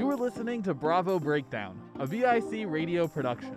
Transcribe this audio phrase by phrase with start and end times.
[0.00, 3.54] You are listening to Bravo Breakdown, a VIC radio production.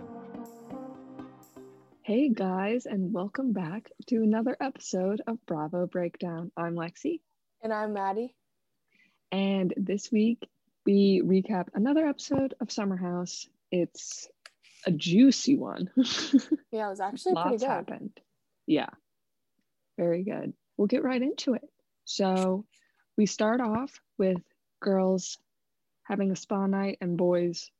[2.02, 6.52] Hey guys, and welcome back to another episode of Bravo Breakdown.
[6.54, 7.20] I'm Lexi,
[7.62, 8.36] And I'm Maddie.
[9.32, 10.46] and this week
[10.84, 13.48] we recap another episode of Summer House.
[13.72, 14.28] It's
[14.84, 15.88] a juicy one.
[16.70, 17.70] Yeah, it was actually pretty Lots good.
[17.70, 18.20] happened.
[18.66, 18.90] Yeah,
[19.96, 20.52] very good.
[20.76, 21.64] We'll get right into it.
[22.04, 22.66] So
[23.16, 24.42] we start off with
[24.82, 25.38] girls
[26.04, 27.70] having a spa night and boys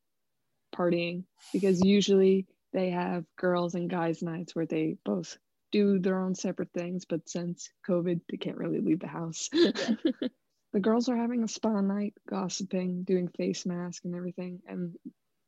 [0.75, 5.39] partying because usually they have girls and guys nights where they both
[5.71, 9.49] do their own separate things, but since COVID, they can't really leave the house.
[9.53, 14.95] the girls are having a spa night, gossiping, doing face mask and everything, and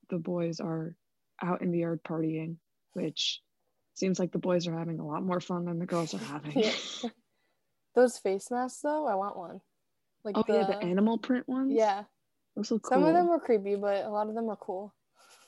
[0.08, 0.94] the boys are
[1.42, 2.56] out in the yard partying,
[2.92, 3.40] which
[3.94, 6.64] seems like the boys are having a lot more fun than the girls are having.
[7.94, 9.60] Those face masks, though, I want one.
[10.24, 11.72] Like oh the, yeah, the animal print ones.
[11.72, 12.02] yeah.
[12.56, 12.90] Those look cool.
[12.90, 14.94] Some of them were creepy, but a lot of them were cool.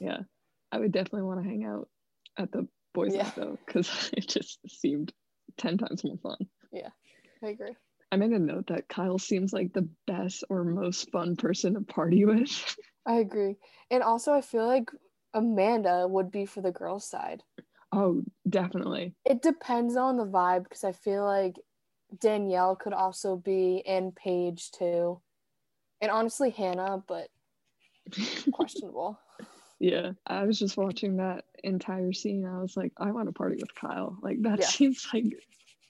[0.00, 0.18] yeah,
[0.70, 1.88] I would definitely want to hang out
[2.36, 3.30] at the boys' Yeah.
[3.36, 5.12] though, because it just seemed
[5.56, 6.38] ten times more fun.
[6.72, 6.90] Yeah,
[7.42, 7.74] I agree.
[8.10, 11.80] I made a note that Kyle seems like the best or most fun person to
[11.82, 12.76] party with.
[13.06, 13.56] I agree.
[13.90, 14.90] And also, I feel like
[15.34, 17.42] Amanda would be for the girls' side.
[17.92, 19.14] oh, definitely.
[19.24, 21.56] It depends on the vibe because I feel like
[22.18, 25.20] Danielle could also be in Paige too.
[26.00, 27.28] And honestly, Hannah, but
[28.52, 29.18] questionable.
[29.80, 32.44] yeah, I was just watching that entire scene.
[32.46, 34.16] I was like, I want to party with Kyle.
[34.22, 34.66] Like that Yeah.
[34.66, 35.24] seems like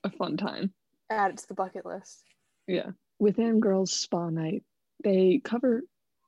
[0.04, 0.72] a fun time.
[1.10, 2.24] Add it to the bucket list.
[2.66, 2.90] Yeah.
[3.18, 4.62] Within Girls Spa Night,
[5.02, 5.82] they cover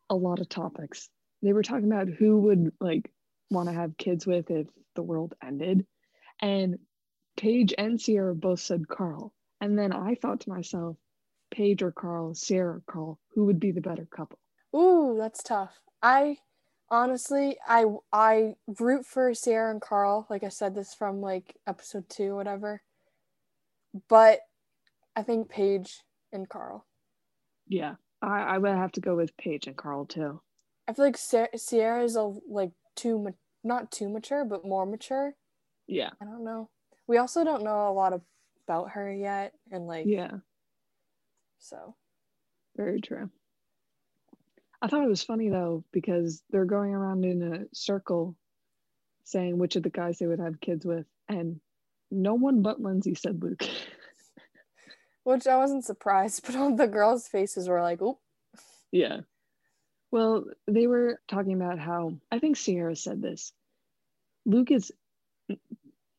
[0.09, 1.09] a lot of topics.
[1.42, 3.11] They were talking about who would like
[3.50, 5.87] want to have kids with if the world ended.
[6.41, 6.78] And
[7.37, 9.33] Paige and Ciara both said Carl.
[9.61, 10.97] And then I thought to myself,
[11.61, 14.39] Paige or Carl, Sarah or Carl, who would be the better couple?
[14.75, 15.78] Ooh, that's tough.
[16.03, 16.39] I
[16.89, 20.27] honestly, I I root for Sarah and Carl.
[20.31, 22.81] Like I said, this from like episode two, or whatever.
[24.09, 24.41] But
[25.15, 26.00] I think Paige
[26.32, 26.87] and Carl.
[27.69, 27.97] Yeah.
[28.22, 30.41] I, I would have to go with Paige and Carl too.
[30.88, 33.31] I feel like Sa- Ciara is a like too ma-
[33.62, 35.34] not too mature, but more mature.
[35.87, 36.09] Yeah.
[36.22, 36.71] I don't know.
[37.06, 38.19] We also don't know a lot
[38.66, 40.38] about her yet, and like Yeah.
[41.60, 41.94] So.
[42.76, 43.31] Very true.
[44.82, 48.34] I thought it was funny though because they're going around in a circle
[49.25, 51.60] saying which of the guys they would have kids with, and
[52.10, 53.62] no one but Lindsay said Luke.
[55.25, 58.19] Which I wasn't surprised, but all the girls' faces were like, "Oop."
[58.91, 59.21] yeah.
[60.10, 63.53] Well, they were talking about how I think Ciara said this.
[64.44, 64.91] Luke is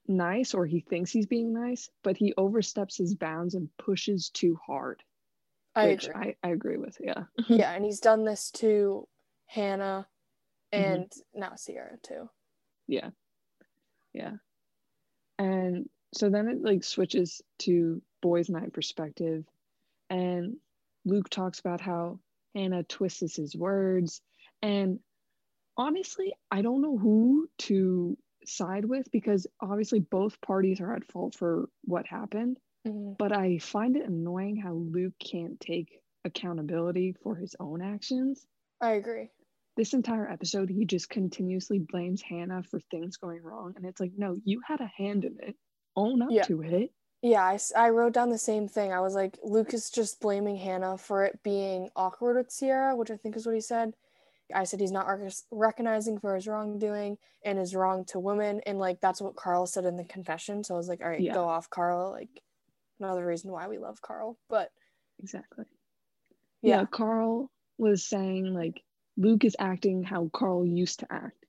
[0.08, 4.58] nice, or he thinks he's being nice, but he oversteps his bounds and pushes too
[4.66, 5.04] hard.
[5.76, 6.14] I agree.
[6.14, 6.98] I, I agree with.
[7.00, 7.24] Yeah.
[7.48, 9.08] yeah, and he's done this to
[9.48, 10.08] Hannah
[10.72, 11.40] and mm-hmm.
[11.40, 12.30] now Ciara too.
[12.88, 13.10] Yeah.
[14.14, 14.34] Yeah.
[15.38, 19.46] And so then it like switches to boys' night perspective.
[20.10, 20.58] And
[21.06, 22.20] Luke talks about how
[22.54, 24.22] Hannah twists his words.
[24.62, 25.00] And
[25.78, 31.36] honestly, I don't know who to side with because obviously both parties are at fault
[31.36, 32.58] for what happened.
[32.88, 33.14] Mm-hmm.
[33.18, 38.46] But I find it annoying how Luke can't take accountability for his own actions
[38.80, 39.30] I agree.
[39.78, 44.12] this entire episode he just continuously blames hannah for things going wrong and it's like
[44.18, 45.56] no you had a hand in it
[45.96, 46.44] own up Yeah.
[46.44, 46.92] to it
[47.24, 48.92] Yeah, I wrote down the same thing.
[48.94, 53.12] I was like, Luke is just blaming Hannah for it being awkward with Ciara, which
[53.12, 53.94] I think is what he said.
[54.56, 58.62] I said he's not rec- recognizing for his wrongdoing and is wrong to women.
[58.66, 60.64] And like, that's what Carl said in the confession.
[60.64, 61.36] So I was like, all right, Yeah.
[61.36, 62.10] go off, Carl.
[62.12, 62.42] Like,
[63.02, 64.38] another reason why we love Carl.
[64.50, 64.72] But
[65.20, 65.66] exactly
[66.62, 66.80] yeah.
[66.80, 68.82] yeah, carl was saying like
[69.18, 71.46] luke is acting how carl used to act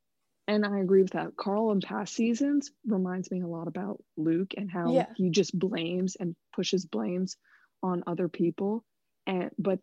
[0.49, 4.53] and i agree with that carl in past seasons reminds me a lot about luke
[4.57, 5.07] and how Yeah.
[5.17, 7.37] he just blames and pushes blames
[7.83, 8.85] on other people
[9.27, 9.79] and but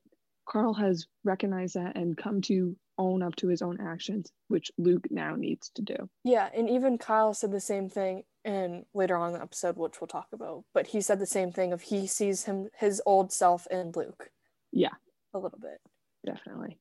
[0.47, 5.07] carl has recognized that and come to own up to his own actions which luke
[5.09, 6.49] now needs to do yeah.
[6.55, 10.07] And even Kyle said the same thing and later on in the episode, which we'll
[10.07, 10.63] talk about.
[10.73, 14.29] But he said the same thing of he sees him his old self in Luke.
[14.71, 14.93] Yeah.
[15.33, 15.79] A little bit.
[16.25, 16.77] definitely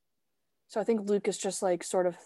[0.69, 2.17] So I think Luke is just like sort of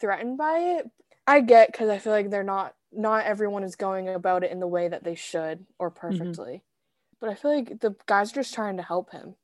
[0.00, 0.90] threatened by it.
[1.26, 4.60] I get because I feel like they're not not everyone is going about it in
[4.60, 6.00] the way that they should or mm-hmm.
[6.00, 6.62] perfectly.
[7.20, 9.34] But I feel like the guys are just trying to help him.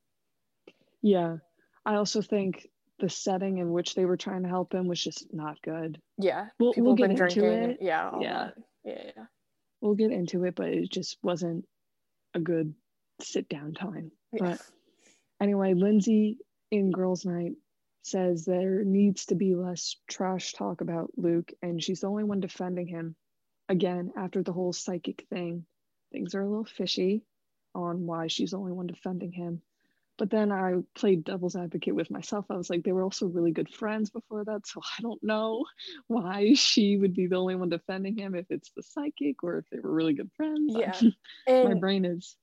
[1.02, 1.38] Yeah.
[1.84, 2.68] I also think
[3.02, 6.00] the setting in which they were trying to help him was just not good.
[6.18, 6.46] Yeah.
[6.60, 7.70] We'll, we'll get into drinking.
[7.70, 7.78] it.
[7.80, 8.12] Yeah.
[8.20, 8.50] Yeah.
[8.84, 9.02] Yeah.
[9.16, 9.24] Yeah.
[9.80, 11.64] We'll get into it, but it just wasn't
[12.32, 12.72] a good
[13.20, 14.12] sit down time.
[14.32, 14.38] Yeah.
[14.40, 14.60] But
[15.40, 16.38] anyway, Lindsay
[16.70, 17.54] in girls' night
[18.04, 22.38] says there needs to be less trash talk about Luke, and she's the only one
[22.38, 23.16] defending him.
[23.68, 25.66] Again, after the whole psychic thing,
[26.12, 27.24] things are a little fishy
[27.74, 29.60] on why she's the only one defending him.
[30.18, 32.44] But then I played devil's advocate with myself.
[32.50, 34.66] I was like, they were also really good friends before that.
[34.66, 35.64] So I don't know
[36.06, 39.64] why she would be the only one defending him if it's the psychic or if
[39.70, 40.74] they were really good friends.
[40.76, 41.00] Yeah.
[41.64, 42.36] My brain is.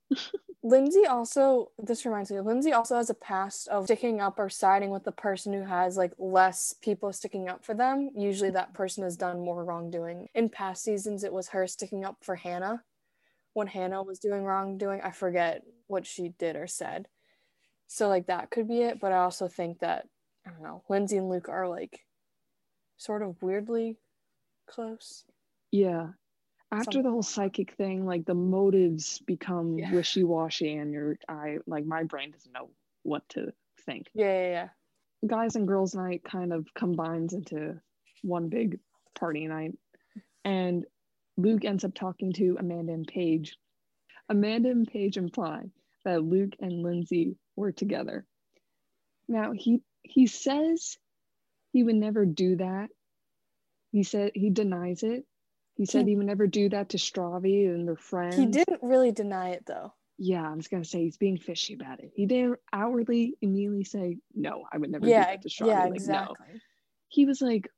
[0.62, 4.90] Lindsay also, this reminds me, Lindsay also has a past of sticking up or siding
[4.90, 8.10] with the person who has like less people sticking up for them.
[8.16, 10.28] Usually that person has done more wrongdoing.
[10.36, 12.84] In past seasons, it was her sticking up for Hannah
[13.54, 15.02] when Hannah was doing wrongdoing.
[15.02, 17.08] I forget what she did or said.
[17.92, 19.00] So, like, that could be it.
[19.00, 20.08] But I also think that,
[20.46, 22.06] I don't know, Lindsay and Luke are like
[22.98, 23.98] sort of weirdly
[24.68, 25.26] close.
[25.72, 26.10] Yeah.
[26.72, 29.92] After Something the whole psychic thing, like the motives become Yeah.
[29.92, 32.70] wishy washy, and you're, I like my brain doesn't know
[33.04, 33.52] what to
[33.86, 34.08] think.
[34.14, 34.70] Yeah, yeah, yeah.
[35.28, 37.82] guys and girls night kind of combines into
[38.22, 38.80] one big
[39.16, 39.74] party night
[40.46, 40.86] and
[41.38, 43.58] luke ends up talking to amanda and paige
[44.30, 45.64] amanda and paige imply
[46.06, 48.26] that luke and lindsay were together
[49.28, 50.98] now he he says
[51.72, 52.90] he would never do that
[53.92, 55.26] he said he denies it
[55.76, 58.82] he said He- he would never do that to stravi and their friends He didn't
[58.82, 59.94] really deny it though.
[60.18, 62.12] yeah, I was gonna say he's being fishy about it.
[62.14, 64.66] He didn't outwardly immediately say no.
[64.72, 65.68] I would never do that to Stravi.
[65.68, 66.36] yeah, like, no.
[67.08, 67.70] He was like,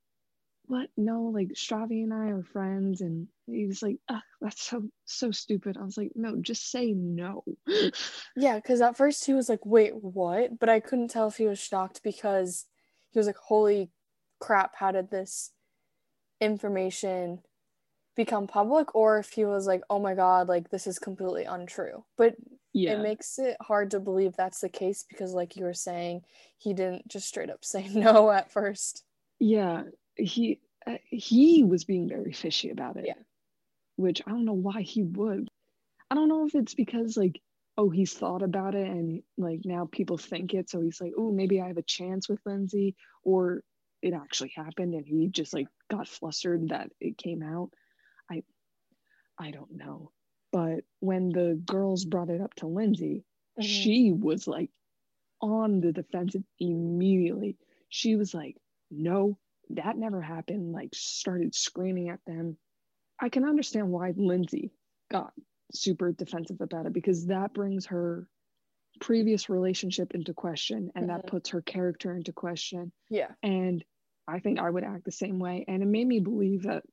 [0.72, 0.90] "What?
[0.96, 5.32] No, like Stravi and I are friends," and he was like, Ugh, "That's so so
[5.32, 7.44] stupid." I was like, "No, just say no."
[8.38, 10.58] Yeah, because at first he was like, wait, what?
[10.58, 12.66] But I couldn't tell if he was shocked because
[13.10, 13.92] he was like, holy
[14.40, 15.52] crap, how did this
[16.40, 17.40] information
[18.16, 18.96] become public?
[18.96, 22.06] Or if he was like, oh my God, like this is completely untrue.
[22.18, 22.36] But
[22.74, 26.22] yeah, it makes it hard to believe that's the case because, like you were saying,
[26.58, 29.04] he didn't just straight up say no at first.
[29.40, 29.84] yeah.
[30.22, 33.06] He uh, he was being very fishy about it.
[33.08, 33.14] Yeah.
[33.98, 35.48] which I don't know why he would.
[36.10, 37.42] I don't know if it's because like
[37.78, 41.32] oh he's thought about it and like now people think it so he's like oh
[41.32, 43.64] maybe I have a chance with Lindsay or
[44.02, 47.70] it actually happened and he just like got flustered that it came out.
[48.32, 48.44] I
[49.40, 50.12] I don't know.
[50.52, 53.24] But when the girls brought it up to Lindsay,
[53.60, 53.64] Mhm.
[53.64, 54.70] she was like
[55.42, 57.58] on the defensive immediately.
[57.90, 58.58] She was like,
[58.92, 59.38] no,
[59.76, 60.72] that never happened.
[60.72, 62.58] Like, started screaming at them.
[63.20, 64.72] I can understand why Lindsay
[65.10, 65.34] got
[65.74, 68.28] super defensive about it because that brings her
[69.00, 71.28] previous relationship into question and that Mhm.
[71.28, 72.92] puts her character into question.
[73.10, 73.34] Yeah.
[73.42, 73.84] And
[74.28, 75.66] I think I would act the same way.
[75.68, 76.84] And it made me believe that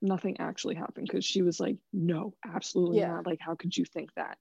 [0.00, 3.08] nothing actually happened because she was like, no, absolutely Yeah.
[3.08, 3.26] not.
[3.26, 4.38] Like, how could you think that?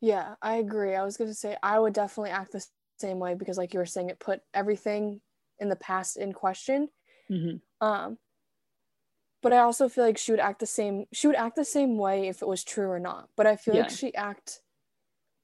[0.00, 0.94] Yeah, I agree.
[0.94, 2.66] I was going to say I would definitely act the
[2.98, 5.20] same way because, like you were saying, it put everything
[5.58, 6.88] in the past in question.
[7.30, 7.60] Mhm.
[7.80, 8.18] Um,
[9.42, 11.06] but I also feel like she would act the same.
[11.12, 13.30] She would act the same way if it was true or not.
[13.36, 14.60] But I feel like she act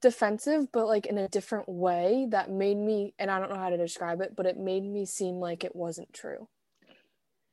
[0.01, 3.13] defensive, but like in a different way that made me.
[3.19, 5.75] And I don't know how to describe it, but it made me seem like it
[5.75, 6.49] wasn't true.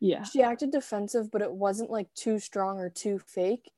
[0.00, 0.24] Yeah.
[0.24, 3.70] She acted defensive, but it wasn't like too strong or too fake.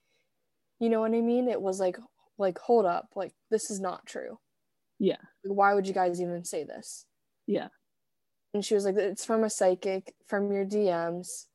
[0.79, 1.49] You know what I mean?
[1.49, 1.99] It was like,
[2.39, 4.39] like hold up, like this is not true.
[4.99, 5.19] Yeah.
[5.45, 7.07] Like, why would you guys even say this?
[7.47, 7.69] Yeah.
[8.55, 11.47] And she was like, it's from a psychic, from your DMs.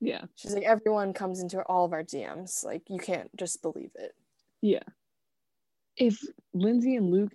[0.00, 0.24] Yeah.
[0.34, 2.64] She's like, everyone comes into all of our DMs.
[2.64, 4.12] Like, you can't just believe it.
[4.62, 4.82] Yeah.
[5.96, 6.20] If
[6.54, 7.32] Lindsay and Luke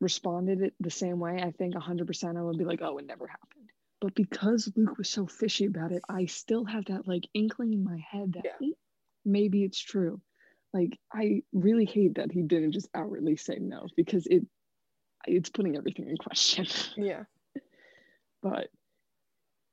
[0.00, 3.26] responded it the same way, I think 100% I would be like, oh, it never
[3.26, 3.70] happened.
[4.00, 7.82] But because Luke was so fishy about it, I still have that like inkling in
[7.82, 8.56] my head that Yeah.
[8.60, 8.70] "Hmm,
[9.24, 10.20] maybe it's true.
[10.74, 14.46] Like, I really hate that he didn't just outwardly say no because it
[15.26, 16.66] it's putting everything in question.
[16.96, 17.24] Yeah.
[18.44, 18.68] But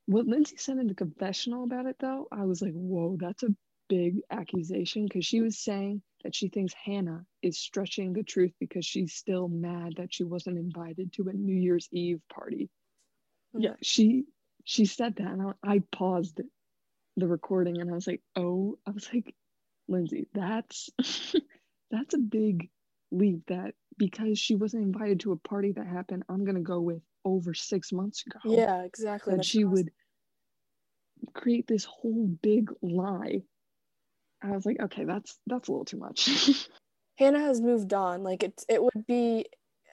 [0.05, 3.53] what Lindsay said in the confessional about it, though, I was like, whoa, that's a
[3.89, 8.85] big accusation because she was saying that she thinks Hannah is stretching the truth because
[8.85, 12.69] she's still mad that she wasn't invited to a New Year's Eve party.
[13.53, 14.23] Yeah, she
[14.63, 16.39] she said that, and I, I paused
[17.17, 19.35] the recording, and I was like, oh, I was like,
[19.89, 20.89] Lindsay, that's
[21.91, 22.69] that's a big
[23.11, 23.41] leap.
[23.47, 27.53] That because she wasn't invited to a party that happened, I'm gonna go with over
[27.53, 29.35] six months ago Yeah, exactly.
[29.35, 29.91] that she was- would
[31.33, 33.43] create this whole big lie.
[34.41, 36.27] I was like, okay, that's that's a little too much.
[37.17, 38.23] Hannah has moved on.
[38.23, 39.45] Like, it, it would be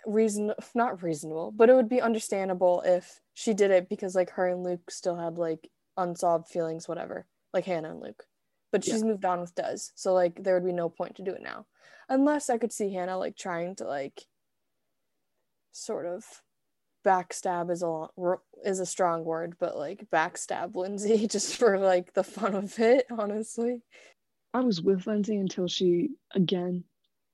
[0.07, 4.49] reason not reasonable, but it would be understandable if she did it because, like, her
[4.49, 5.69] and Luke still had, like,
[5.99, 7.27] unsolved feelings, whatever.
[7.53, 8.27] Like, Hannah and Luke.
[8.73, 8.95] But Yeah.
[8.95, 9.77] she's moved on with Des.
[9.95, 11.67] So, like, there would be no point to do it now.
[12.09, 14.27] Unless I could see Hannah, like, trying to, like,
[15.73, 16.25] sort of
[17.09, 18.07] backstab is a
[18.65, 23.07] is a strong word, but like backstab Lindsay just for like the fun of it,
[23.11, 23.83] honestly.
[24.55, 26.85] I was with Lindsay until she again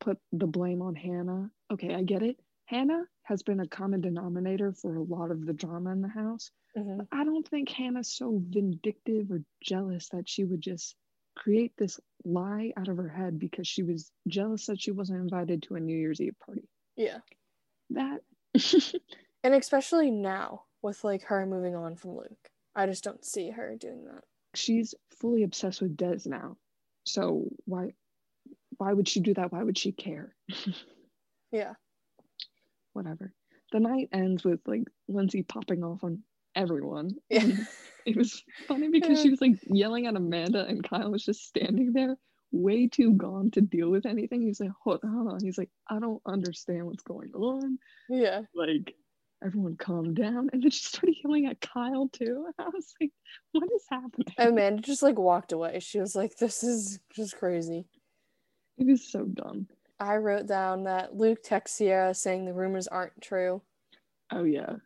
[0.00, 1.50] put the blame on Hannah.
[1.72, 2.38] Okay, I get it.
[2.66, 6.50] Hannah has been a common denominator for a lot of the drama in the house.
[6.76, 7.06] Mhm.
[7.12, 10.96] I don't think Hannah's so vindictive or jealous that she would just
[11.36, 15.62] create this lie out of her head because she was jealous that she wasn't invited
[15.62, 16.68] to a New Year's Eve party.
[16.96, 17.18] Yeah.
[17.90, 18.22] That
[19.44, 22.48] And especially now with like her moving on from Luke.
[22.74, 24.24] I just don't see her doing that.
[24.54, 26.56] she's fully obsessed with Des now.
[27.04, 27.90] So why
[28.78, 29.52] why would she do that?
[29.52, 30.34] Why would she care?
[31.52, 31.74] Yeah.
[32.94, 33.32] Whatever.
[33.70, 36.22] The night ends with like Lindsay popping off on
[36.56, 37.10] everyone.
[37.30, 37.46] Yeah.
[38.06, 41.92] It was funny because she was like yelling at Amanda and Kyle was just standing
[41.92, 42.16] there
[42.52, 44.42] way too gone to deal with anything.
[44.42, 45.38] He's like, hold, hold on.
[45.42, 47.78] He's like, I don't understand what's going on.
[48.10, 48.42] yeah.
[48.54, 48.94] Like,
[49.44, 50.48] everyone calm down.
[50.52, 52.46] And then she started yelling at Kyle too.
[52.46, 53.12] And I was like,
[53.52, 54.26] what is happening?
[54.38, 55.80] Oh, Amanda just like walked away.
[55.80, 57.86] She was like, This is just crazy.
[58.78, 59.68] It is so dumb.
[60.00, 63.62] I wrote down that Luke texts Ciara saying the rumors aren't true.
[64.32, 64.76] Oh yeah.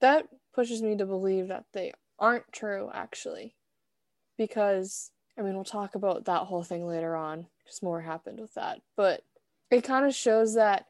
[0.00, 3.54] That pushes me to believe that they aren't true, actually.
[4.36, 8.52] Because, I mean, we'll talk about that whole thing later on, because more happened with
[8.54, 8.80] that.
[8.96, 9.22] But
[9.70, 10.86] it kind of shows that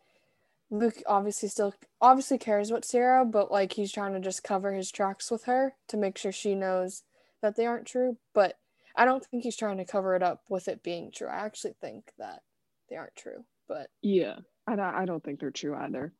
[0.71, 4.91] Luke obviously still obviously cares about Ciara, but like he's trying to just cover his
[4.91, 7.03] tracks with her to make sure she knows
[7.43, 8.17] that they aren't true.
[8.35, 8.59] But
[8.97, 11.29] I don't think he's trying to cover it up with it being true.
[11.29, 12.43] I actually think that
[12.89, 13.45] they aren't true.
[13.69, 14.37] But Yeah.
[14.67, 16.13] I don't, I don't think they're true either.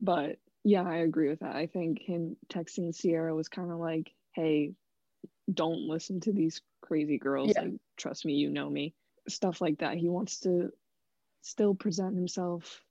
[0.00, 1.54] But yeah, I agree with that.
[1.54, 4.72] I think him texting Ciara was kind of like, hey,
[5.52, 7.52] don't listen to these crazy girls.
[7.54, 7.62] Yeah.
[7.62, 8.94] Like, trust me, you know me.
[9.28, 9.96] Stuff like that.
[9.96, 10.70] He wants to
[11.42, 12.82] still present himself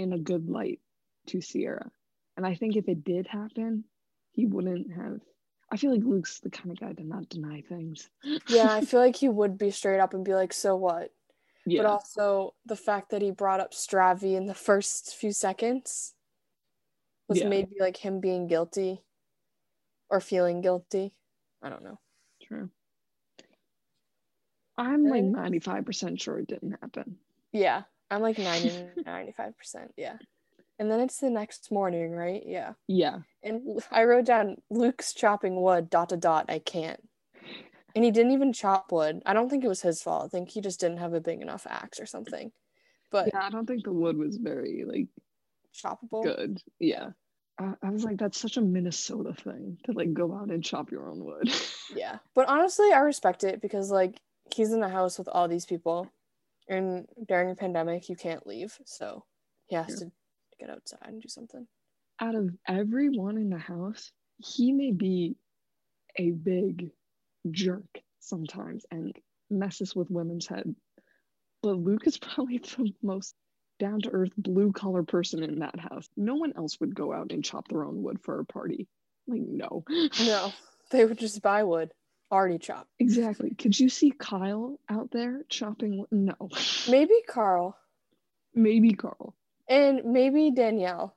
[0.00, 0.80] in a good light
[1.28, 1.90] to Ciara.
[2.36, 3.84] And I think if it did happen,
[4.32, 5.20] he wouldn't have.
[5.70, 8.08] I feel like Luke's the kind of guy to not deny things.
[8.48, 11.12] yeah, I feel like he would be straight up and be like, so what?
[11.66, 11.82] yeah.
[11.82, 16.14] but also the fact that he brought up Stravi in the first few seconds
[17.28, 17.48] was Yeah.
[17.48, 19.02] maybe like him being guilty
[20.08, 21.12] or feeling guilty.
[21.62, 21.98] I don't know.
[22.42, 22.70] True.
[24.78, 27.16] I'm like 95% sure it didn't happen.
[27.52, 28.68] Yeah, I'm like 90
[29.06, 29.52] 95%.
[29.96, 30.16] Yeah.
[30.78, 32.42] And then it's the next morning, right?
[32.44, 32.72] Yeah.
[32.88, 33.18] Yeah.
[33.42, 37.00] And I wrote down Luke's chopping wood, dot to dot, I can't.
[37.94, 39.20] And he didn't even chop wood.
[39.26, 40.24] I don't think it was his fault.
[40.24, 42.52] I think he just didn't have a big enough axe or something.
[43.10, 45.08] But Yeah, I don't think the wood was very like
[45.74, 46.22] choppable.
[46.22, 46.62] good.
[46.78, 47.10] Yeah.
[47.58, 50.90] I, I was like, that's such a Minnesota thing to like go out and chop
[50.90, 51.52] your own wood.
[51.94, 52.18] Yeah.
[52.36, 54.20] But honestly, I respect it because like
[54.54, 56.08] he's in the house with all these people
[56.70, 58.78] and during a pandemic you can't leave.
[58.86, 59.24] So
[59.66, 60.06] he has Yeah.
[60.06, 60.12] to
[60.58, 61.66] get outside and do something.
[62.20, 65.36] Out of everyone in the house, he may be
[66.16, 66.90] a big
[67.50, 67.86] jerk
[68.20, 69.16] sometimes and
[69.50, 70.74] messes with women's head.
[71.62, 73.34] But Luke is probably the most
[73.78, 76.08] down to earth blue collar person in that house.
[76.16, 78.86] No one else would go out and chop their own wood for a party.
[79.26, 79.84] Like, no.
[80.20, 80.52] No,
[80.90, 81.92] they would just buy wood
[82.30, 82.90] already chopped.
[82.98, 83.54] Exactly.
[83.54, 86.04] Could you see Kyle out there chopping?
[86.10, 86.34] No.
[86.88, 87.76] Maybe Carl
[88.54, 89.34] Maybe Carl.
[89.68, 91.16] and maybe Danielle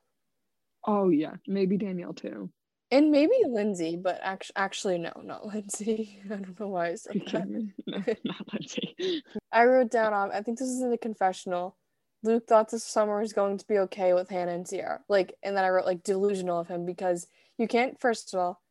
[0.86, 1.36] Oh, yeah.
[1.48, 2.50] Maybe Danielle too.
[2.92, 6.20] and maybe Lindsay, but actually, actually no, not Lindsay.
[6.26, 7.48] I don't know why I said that.
[7.50, 7.68] No,
[8.26, 9.24] not Lindsay.
[9.52, 11.76] I wrote down, um, I think this is in the confessional.
[12.22, 15.00] Luke thought this summer was going to be okay with Hannah and Ciara.
[15.10, 17.28] Like, and then I wrote like delusional of him because
[17.58, 18.62] you can't, first of all,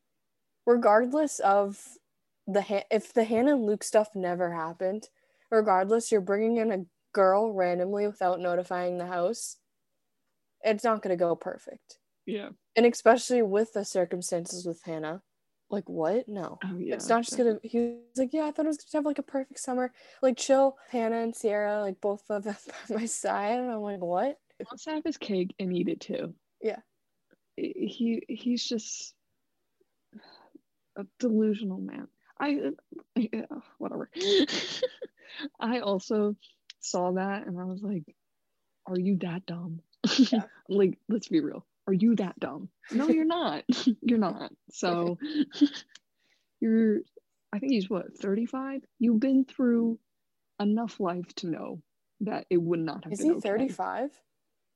[0.66, 1.78] regardless of
[2.46, 5.08] the, Han- if the Hannah and Luke stuff never happened,
[5.50, 9.56] regardless, you're bringing in a girl randomly without notifying the house.
[10.64, 11.99] It's not going to go perfect.
[12.26, 12.50] Yeah.
[12.76, 15.22] And especially with the circumstances with Hannah.
[15.70, 16.28] Like, what?
[16.28, 16.94] No Oh, yeah.
[16.96, 19.18] it's not just gonna he was like yeah i thought it was gonna have like
[19.18, 22.56] a perfect summer like chill hannah and ciara like both of them
[22.90, 25.88] by my side and i'm like what He wants to have his cake and eat
[25.88, 26.34] it too.
[26.61, 26.80] Yeah.
[27.56, 29.14] He he's just
[30.96, 32.08] a delusional man.
[32.42, 32.72] I
[33.14, 33.46] yeah,
[33.78, 34.11] whatever.
[35.61, 36.37] I also
[36.80, 38.02] saw that and I was like,
[38.87, 39.80] "Are you that dumb?"
[40.18, 40.42] Yeah.
[40.68, 41.64] like, let's be real.
[41.87, 42.68] Are you that dumb?
[42.90, 43.64] No, you're not.
[44.02, 44.50] you're not.
[44.72, 45.18] So
[46.61, 46.99] you're.
[47.52, 48.82] I think he's what 35.
[48.99, 49.99] You've been through
[50.58, 51.82] enough life to know
[52.22, 53.49] that it would not have is been he okay.
[53.49, 54.11] 35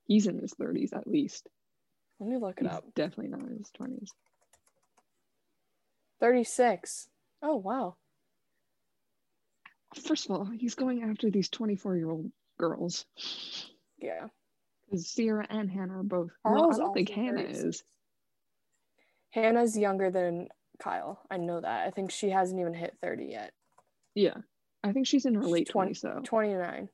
[0.06, 1.48] He's in his 30s at least.
[2.20, 4.08] let me look it He's up definitely not in his 20s.
[6.20, 7.08] 36
[7.42, 7.96] oh wow
[10.04, 13.06] First of all, he's going after these 24 year old girls.
[13.98, 14.26] yeah
[14.90, 16.30] Because Ciara and Hannah are both.
[16.44, 17.64] Well, I don't think Hannah 36.
[17.64, 17.84] is.
[19.30, 21.22] Hannah's younger than Kyle.
[21.30, 21.86] I know that.
[21.86, 23.52] I think she hasn't even hit 30 yet.
[24.14, 24.34] Yeah.
[24.84, 26.20] I think she's in her She's late 20 20s, though.
[26.24, 26.88] 29.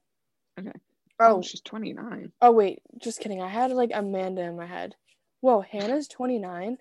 [0.61, 0.71] Okay.
[1.19, 2.31] Oh, Oh, she's 29.
[2.41, 3.43] oh wait, just kidding.
[3.43, 4.95] I had like Amanda in my head.
[5.41, 6.79] Whoa, Hannah's 29.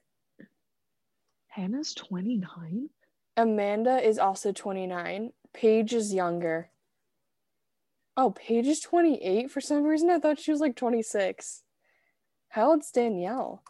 [1.48, 2.90] Hannah's 29?
[3.38, 5.32] Amanda is also 29.
[5.54, 6.70] Paige is younger.
[8.18, 9.50] Oh, Paige is 28.
[9.50, 11.64] For some reason, I thought she was like 26.
[12.50, 13.64] How old's Danielle?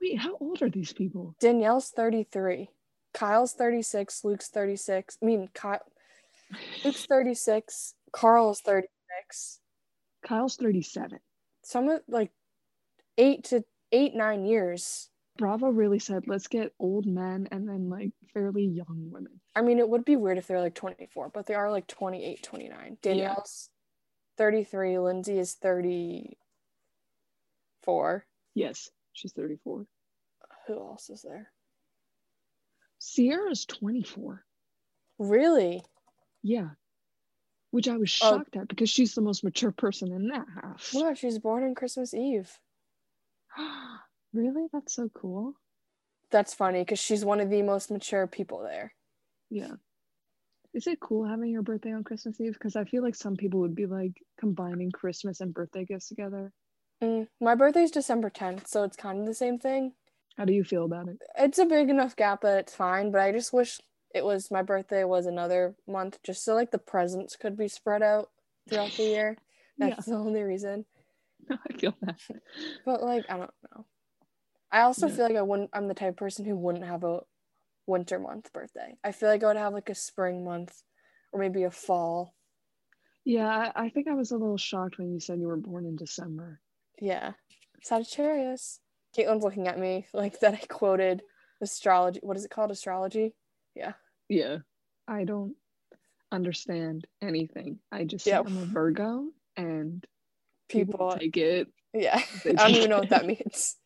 [0.00, 1.34] Wait, how old are these people?
[1.40, 2.70] Danielle's 33.
[3.12, 4.24] Kyle's 36.
[4.24, 5.18] Luke's 36.
[5.22, 5.80] I mean, Kyle.
[6.84, 7.94] Luke's 36.
[8.12, 9.60] Carl's 36.
[10.26, 11.18] Kyle's 37.
[11.62, 12.30] Some of like
[13.18, 15.09] eight to eight, nine years.
[15.40, 19.40] Bravo really said, let's get old men and then like fairly young women.
[19.56, 22.42] I mean, it would be weird if they're like 24, but they are like 28,
[22.42, 22.98] 29.
[23.00, 23.70] Danielle's
[24.36, 24.98] 33.
[24.98, 26.36] Lindsay is 34.
[28.54, 29.86] Yes, she's 34.
[30.66, 31.50] Who else is there?
[33.00, 34.44] Ciara's 24.
[35.18, 35.82] Really?
[36.42, 36.68] Yeah.
[37.70, 38.36] Which I was Oh.
[38.36, 40.92] shocked at because she's the most mature person in that house.
[40.92, 42.60] Wow, she was born on Christmas Eve.
[44.32, 44.66] really?
[44.72, 45.54] That's so cool.
[46.30, 48.94] That's funny because she's one of the most mature people there.
[49.50, 49.72] Yeah.
[50.72, 52.52] Is it cool having your birthday on Christmas Eve?
[52.52, 56.52] Because I feel like some people would be like combining Christmas and birthday gifts together.
[57.02, 59.94] Mm, my birthday's December 10th, so it's kind of the same thing.
[60.36, 61.18] How do you feel about it?
[61.36, 63.80] It's a big enough gap that it's fine, but I just wish
[64.14, 68.02] it was my birthday was another month just so like the presents could be spread
[68.02, 68.30] out
[68.68, 69.36] throughout the year.
[69.78, 70.84] That's the only reason.
[71.50, 72.18] I feel that.
[72.84, 73.86] But like, I don't know.
[74.72, 75.14] I also Yeah.
[75.14, 75.70] feel like I wouldn't.
[75.72, 77.20] I'm the type of person who wouldn't have a
[77.86, 78.96] winter month birthday.
[79.02, 80.82] I feel like I would have like a spring month,
[81.32, 82.34] or maybe a fall.
[83.24, 85.94] Yeah, I, think I was a little shocked when you said you were born in
[85.96, 86.60] December.
[87.00, 87.32] Yeah,
[87.82, 88.80] Sagittarius.
[89.16, 90.54] Caitlin's looking at me like that.
[90.54, 91.22] I quoted
[91.60, 92.20] astrology.
[92.22, 92.70] What is it called?
[92.70, 93.34] Astrology.
[93.74, 93.92] Yeah.
[94.28, 94.58] Yeah.
[95.06, 95.54] I don't
[96.32, 97.80] understand anything.
[97.92, 98.40] I just Yeah.
[98.40, 100.04] I'm a Virgo and
[100.68, 101.16] people, People.
[101.18, 101.68] take it.
[101.92, 103.76] Yeah, I don't even know what that means.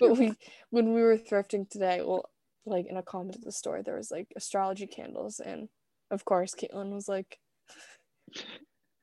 [0.08, 0.32] But we,
[0.70, 2.30] when we were thrifting today, well,
[2.66, 5.68] like in a comment at the store, there was like astrology candles, and
[6.10, 7.38] of course, Caitlin was like,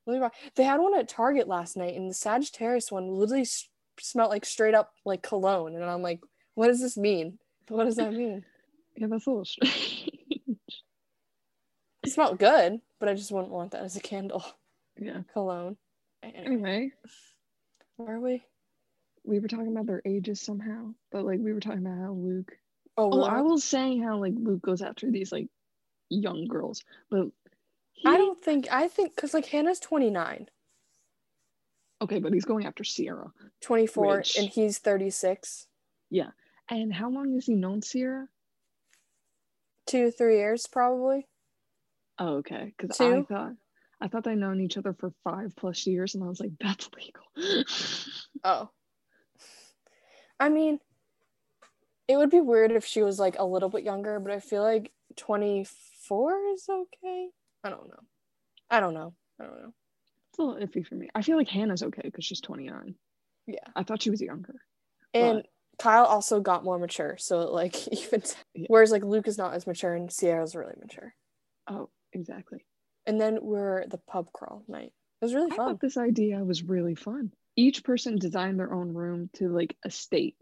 [0.05, 0.27] "Let me.
[0.55, 4.45] They had one at Target last night, and the Sagittarius one literally s- smelled like
[4.45, 6.21] straight up like cologne, and I'm like,
[6.55, 7.39] "What does this mean?
[7.67, 8.43] What does that mean?"
[8.95, 10.09] yeah, that's a little strange.
[12.03, 14.43] It smelled good, but I just wouldn't want that as a candle.
[14.97, 15.21] yeah.
[15.33, 15.77] Cologne.
[16.23, 16.91] Anyway, Anyway,
[17.97, 18.43] where are we?
[19.27, 22.57] We were talking about their ages somehow, but like we were talking about how Luke.
[22.97, 25.49] Oh, Oh, we're I was saying how like Luke goes after these like
[26.09, 27.27] young girls, but
[27.91, 30.47] he, I don't think I think because like Hannah's 29.
[32.01, 33.31] Okay, but he's going after Ciara.
[33.61, 35.65] 24 and he's 36
[36.11, 36.29] Yeah,
[36.69, 38.27] And how long has he known Ciara?
[39.87, 41.27] two three years probably
[42.19, 42.73] Oh, okay.
[42.77, 43.51] Because I thought
[44.01, 46.89] I thought they'd known each other for five plus years, and I was like, that's
[46.95, 47.65] legal.
[48.43, 48.69] oh
[50.39, 50.79] i mean
[52.07, 54.63] it would be weird if she was like a little bit younger but i feel
[54.63, 57.29] like 24 is okay
[57.63, 57.99] i don't know
[58.69, 59.73] i don't know i don't know
[60.29, 61.09] it's a little iffy for me.
[61.15, 62.93] I feel like Hannah's okay because she's 29.
[63.47, 64.55] yeah I thought she was younger.
[65.13, 65.47] and But-
[65.79, 68.21] kyle also got more mature so like even
[68.55, 68.65] Yeah.
[68.67, 71.13] whereas like luke is not as mature and ciara's really mature
[71.67, 72.65] Oh, exactly.
[73.05, 76.43] and then we're the pub crawl night it was really I fun thought this idea
[76.43, 77.31] was really fun.
[77.57, 80.37] Each person designed their own room to like a state.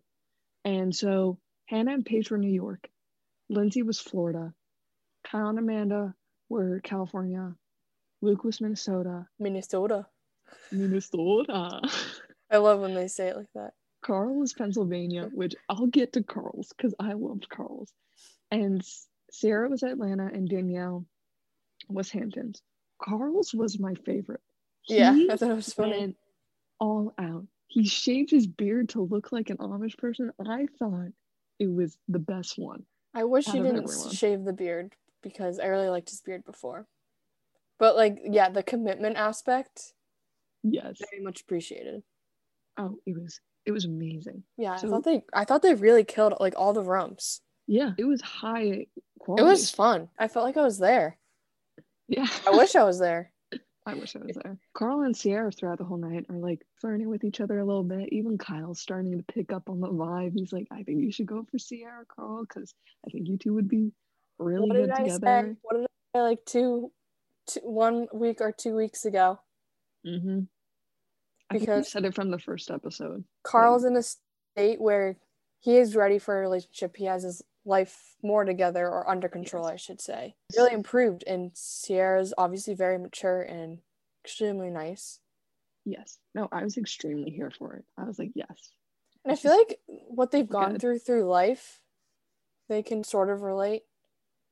[0.63, 2.88] And so Hannah and Paige were New York.
[3.49, 4.54] Lindsay was Florida.
[5.23, 6.13] Kyle and Amanda
[6.49, 7.56] were California.
[8.21, 9.25] Luke was Minnesota.
[9.39, 10.06] minnesota
[10.71, 11.82] Minnesota.
[12.51, 13.73] i love when they say it like that
[14.06, 17.91] Carl was Pennsylvania, which I'll get to Carl's because I loved Carl's.
[18.51, 18.84] And
[19.32, 21.08] Sarah was Atlanta and Danielle
[21.89, 22.62] was Hamptons.
[23.01, 24.41] Carl's was my favorite.
[24.88, 26.15] yeah He i thought it was funny
[26.79, 27.45] all out.
[27.67, 30.31] He shaved his beard to look like an Amish person.
[30.39, 31.09] I thought
[31.59, 32.83] it was the best one.
[33.13, 34.11] I wish he didn't everyone.
[34.11, 36.85] shave the beard because I really liked his beard before.
[37.79, 39.93] But like, yeah, the commitment aspect,
[40.63, 40.97] Yes.
[41.11, 42.03] very much appreciated.
[42.77, 44.43] Oh, it was it was amazing.
[44.57, 47.41] Yeah, So- I thought they, I thought they really killed like all the rumps.
[47.67, 48.85] Yeah, it was high
[49.19, 49.43] quality.
[49.43, 50.09] It was fun.
[50.19, 51.17] I felt like I was there.
[52.07, 52.27] yeah.
[52.45, 53.31] I wish I was there.
[53.88, 54.58] I wish I was there.
[54.74, 57.84] Carl and Ciara throughout the whole night are like flirting with each other a little
[57.84, 58.10] bit.
[58.12, 60.34] Even Kyle's starting to pick up on the vibe.
[60.36, 62.74] He's like, I think you should go for Ciara, Carl, because
[63.06, 63.91] I think you two would be
[64.39, 65.19] really what good did I together.
[65.19, 65.56] say?
[65.62, 66.21] What did I say?
[66.21, 66.91] Like two,
[67.48, 69.39] two, one week or two weeks ago.
[70.06, 70.39] Mm-hmm.
[71.52, 73.24] I think you because said it from the first episode.
[73.43, 75.17] Carl's in a state where
[75.60, 76.95] he is ready for a relationship.
[76.98, 80.36] He has his life more together or under control, I should say.
[80.56, 81.23] Really improved.
[81.25, 83.80] And Ciara's obviously very mature and
[84.23, 85.19] extremely nice.
[85.86, 86.17] Yes.
[86.34, 87.86] No, I was extremely here for it.
[87.97, 88.73] I was like, yes.
[89.23, 90.82] And I feel like what they've gone good.
[90.82, 91.80] through through life,
[92.69, 93.84] they can sort of relate.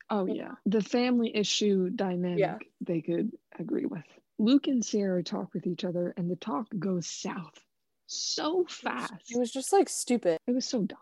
[0.09, 0.33] Oh Yeah.
[0.33, 0.51] yeah.
[0.65, 2.57] The family issue dynamic yeah.
[2.81, 4.03] they could agree with.
[4.39, 7.59] Luke and Ciara talk with each other and the talk goes south
[8.13, 9.13] so fast.
[9.29, 10.37] It was just like stupid.
[10.47, 10.97] It was so dumb.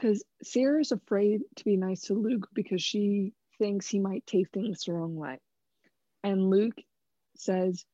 [0.00, 4.84] Because Ciara's afraid to be nice to Luke because she thinks he might take things
[4.84, 5.38] the wrong way.
[6.24, 6.80] And Luke
[7.36, 7.84] says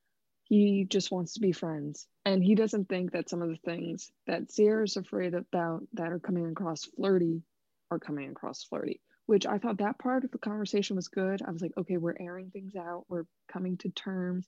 [0.45, 2.07] he just wants to be friends.
[2.25, 6.21] And he doesn't think that some of the things that Ciara's afraid about that are
[6.21, 7.43] coming across flirty
[7.91, 11.43] are coming across flirty, which I thought that part of the conversation was good.
[11.43, 14.47] I was like, okay, we're airing things out, we're coming to terms.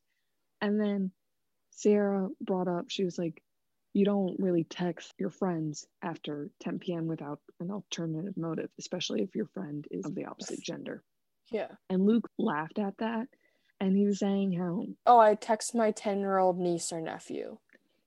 [0.60, 1.10] And then
[1.70, 3.42] Sarah brought up, she was like,
[3.94, 7.06] you don't really text your friends after 10 p.m.
[7.06, 11.02] without an alternative motive, especially if your friend is of the opposite gender.
[11.50, 11.68] Yeah.
[11.88, 13.28] And Luke laughed at that.
[13.80, 17.58] And he was saying how, Oh, I text my 10 year old niece or nephew.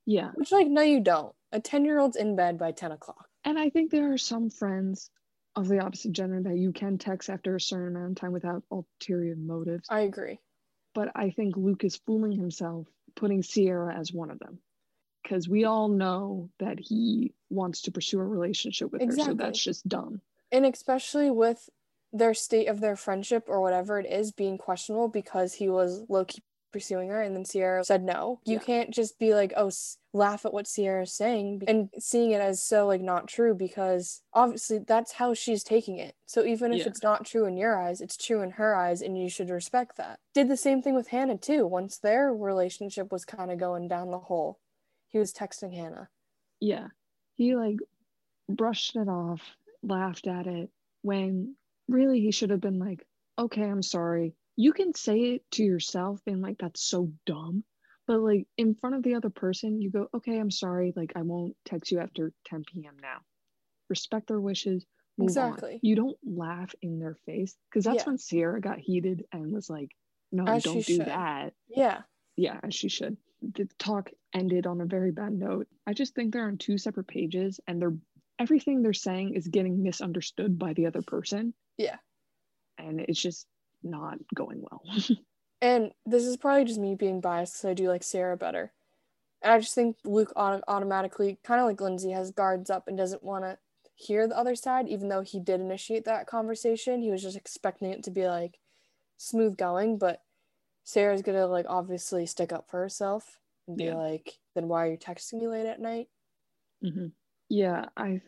[0.06, 0.32] yeah.
[0.36, 1.34] Which, like, no, you don't.
[1.52, 3.28] A 10 year old's in bed by 10 o'clock.
[3.44, 5.10] And I think there are some friends
[5.56, 8.64] of the opposite gender that you can text after a certain amount of time without
[8.72, 9.88] ulterior motives.
[9.90, 10.40] I agree.
[10.94, 14.60] But I think Luke is fooling himself, putting Ciara as one of them.
[15.24, 19.12] Because we all know that he wants to pursue a relationship with her.
[19.12, 20.22] So that's just dumb.
[20.52, 21.70] And especially with
[22.14, 26.26] their state of their friendship or whatever it is being questionable because he was low
[26.26, 26.42] key
[26.74, 28.40] pursuing her and then Ciara said no.
[28.46, 28.60] You Yeah.
[28.60, 32.64] can't just be like, oh, s- laugh at what Ciara's saying and seeing it as
[32.64, 36.16] so like not true because obviously that's how she's taking it.
[36.26, 36.88] So even if Yeah.
[36.88, 39.98] it's not true in your eyes, it's true in her eyes and you should respect
[39.98, 40.20] that.
[40.34, 41.68] Did the same thing with Hannah too.
[41.68, 44.60] Once their relationship was kind of going down the hole,
[45.12, 46.10] he was texting Hannah.
[46.60, 46.88] Yeah.
[47.36, 47.78] He like
[48.50, 49.42] brushed it off,
[49.84, 50.70] laughed at it
[51.02, 51.56] when
[51.88, 53.06] really he should have been like,
[53.38, 54.34] okay, I'm sorry.
[54.56, 57.64] You can say it to yourself, being like, that's so dumb.
[58.08, 60.94] But like in front of the other person, you go, okay, I'm sorry.
[60.96, 62.96] Like, I won't text you after 10 p.m.
[63.02, 63.20] now.
[63.90, 64.86] Respect their wishes.
[65.20, 65.74] Exactly.
[65.74, 65.80] On.
[65.82, 68.06] You don't laugh in their face because that's Yeah.
[68.06, 69.92] when Ciara got heated and was like,
[70.32, 71.06] no, As don't do should.
[71.08, 72.02] that Yeah.
[72.38, 73.18] yeah, as she should.
[73.42, 75.68] The talk ended on a very bad note.
[75.88, 77.96] I just think they're on two separate pages and they're
[78.40, 81.54] everything they're saying is getting misunderstood by the other person.
[81.78, 81.98] Yeah.
[82.78, 83.46] And it's just
[83.84, 84.84] not going well.
[85.62, 88.74] And this is probably just me being biased because I do like Sarah better.
[89.44, 92.98] And I just think Luke auto- automatically, kind of like Lindsay, has guards up and
[92.98, 93.60] doesn't want to
[93.96, 97.02] hear the other side, even though he did initiate that conversation.
[97.02, 98.60] He was just expecting it to be like
[99.18, 100.24] smooth going, but
[100.84, 103.96] Sarah's gonna like obviously stick up for herself and be Yeah.
[103.96, 106.08] like, then why are you texting me late at night?
[106.82, 107.08] hmm
[107.50, 108.22] Yeah, I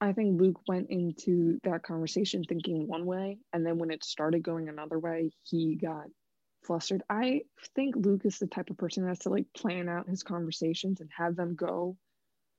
[0.00, 4.42] I think Luke went into that conversation thinking one way, and then when it started
[4.42, 6.06] going another way, he got
[6.64, 7.02] flustered.
[7.08, 7.42] I
[7.76, 11.00] think Luke is the type of person that has to like plan out his conversations
[11.00, 11.96] and have them go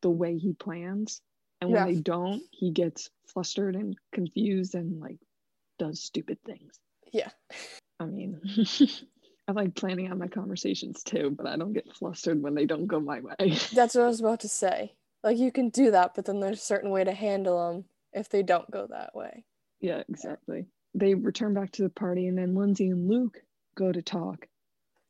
[0.02, 1.22] the way he plans.
[1.62, 1.94] And when Yeah.
[1.94, 5.20] they don't, he gets flustered and confused and like
[5.80, 6.80] does stupid things.
[7.12, 7.30] Yeah.
[8.00, 8.42] I mean,
[9.48, 12.88] I like planning out my conversations too, but I don't get flustered when they don't
[12.88, 13.36] go my way.
[13.74, 14.94] That's what I was about to say.
[15.24, 18.30] Like you can do that, but then there's a certain way to handle them if
[18.30, 19.44] they don't go that way.
[19.82, 20.66] Yeah, exactly.
[20.96, 23.42] They return back to the party, and then Lindsay and Luke
[23.76, 24.48] go to talk,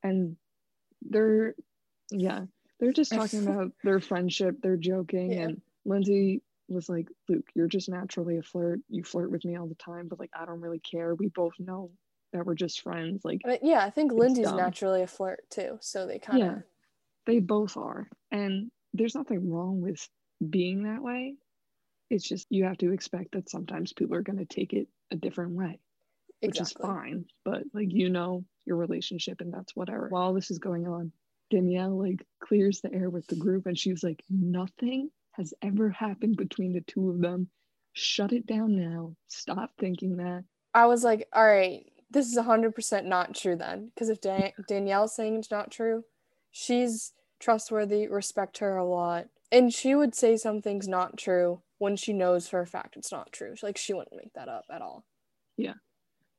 [0.02, 0.38] and
[1.02, 1.56] they're,
[2.12, 2.46] yeah,
[2.80, 4.56] they're just talking about their friendship.
[4.62, 5.41] They're joking, Yeah.
[5.41, 8.80] and Lindsay was like, "Luke, you're just naturally a flirt.
[8.89, 11.13] You flirt with me all the time, but like, I don't really care.
[11.13, 11.91] We both know
[12.34, 13.24] that we're just friends.
[13.24, 14.58] Like, But yeah, I think Lindy's dumb.
[14.58, 16.60] naturally a flirt too, so they kind of yeah,
[17.26, 20.08] they both are, and there's nothing wrong with
[20.50, 21.36] being that way.
[22.10, 25.15] It's just you have to expect that sometimes people are going to take it a
[25.15, 25.80] different way.
[26.41, 26.84] which exactly.
[26.84, 27.26] is fine.
[27.46, 30.08] But like you know your relationship and that's whatever.
[30.10, 31.12] While this is going on,
[31.50, 36.38] Danielle like clears the air with the group and she's like, nothing has ever happened
[36.38, 37.50] between the two of them.
[37.93, 39.15] Shut it down now.
[39.28, 40.43] Stop thinking that.
[40.74, 43.91] I was like, all right, this is 100% not true then.
[43.93, 46.06] Because if Dan- Danielle's saying it's not true,
[46.52, 49.28] she's trustworthy, respect her a lot.
[49.52, 53.32] And she would say something's not true when she knows for a fact it's not
[53.32, 53.56] true.
[53.62, 55.06] Like, she wouldn't make that up at all.
[55.58, 55.73] Yeah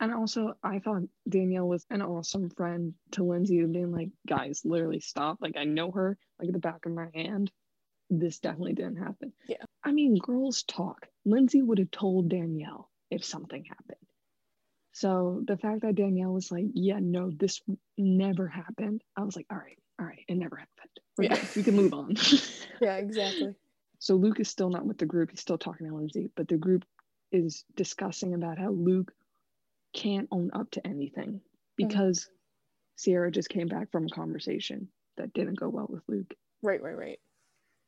[0.00, 5.00] and also, I thought Danielle was an awesome friend to Lindsay being like, guys, literally
[5.00, 5.38] stop.
[5.40, 7.50] Like, I know her like at the back of my hand.
[8.10, 9.32] This definitely didn't happen.
[9.48, 9.64] Yeah.
[9.82, 11.06] I mean, girls talk.
[11.24, 14.03] Lindsay would have told Danielle if something happened.
[14.94, 17.60] So the fact that Danielle was like, yeah, no, this
[17.98, 19.02] never happened.
[19.16, 21.00] I was like, all right, all right, it never happened.
[21.18, 21.34] We're Yeah.
[21.34, 21.56] good.
[21.56, 22.14] We can move on.
[22.80, 23.54] Yeah, exactly.
[23.98, 25.30] so Luke is still not with the group.
[25.30, 26.84] He's still talking to Lindsay, but the group
[27.32, 29.12] is discussing about how Luke
[29.92, 31.40] can't own up to anything mm-hmm.
[31.76, 32.28] because
[32.96, 36.34] Ciara just came back from a conversation that didn't go well with Luke.
[36.62, 37.20] Right, right, right.